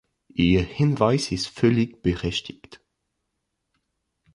Ihr 0.33 0.63
Hinweis 0.63 1.31
ist 1.31 1.45
völlig 1.47 2.01
berechtigt. 2.01 2.81